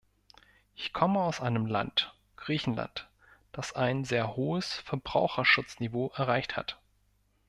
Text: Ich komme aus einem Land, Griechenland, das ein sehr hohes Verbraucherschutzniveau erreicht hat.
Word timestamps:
Ich 0.73 0.93
komme 0.93 1.19
aus 1.21 1.41
einem 1.41 1.67
Land, 1.67 2.15
Griechenland, 2.35 3.07
das 3.51 3.73
ein 3.75 4.03
sehr 4.03 4.35
hohes 4.35 4.73
Verbraucherschutzniveau 4.79 6.07
erreicht 6.15 6.57
hat. 6.57 6.81